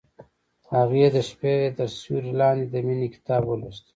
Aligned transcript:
هغې 0.73 1.05
د 1.15 1.17
شپه 1.29 1.53
تر 1.77 1.89
سیوري 1.99 2.33
لاندې 2.41 2.65
د 2.69 2.75
مینې 2.87 3.07
کتاب 3.15 3.43
ولوست. 3.47 3.85